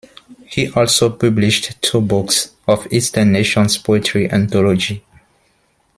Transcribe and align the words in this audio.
He 0.47 0.67
also 0.71 1.11
published 1.11 1.79
two 1.83 2.01
books 2.01 2.55
of 2.67 2.91
eastern 2.91 3.33
nations 3.33 3.77
poetry 3.77 4.31
anthology. 4.31 5.03